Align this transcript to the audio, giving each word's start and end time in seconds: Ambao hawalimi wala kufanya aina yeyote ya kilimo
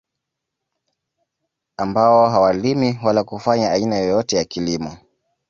Ambao 1.77 2.29
hawalimi 2.29 2.99
wala 3.03 3.23
kufanya 3.23 3.71
aina 3.71 3.95
yeyote 3.95 4.35
ya 4.35 4.43
kilimo 4.43 4.97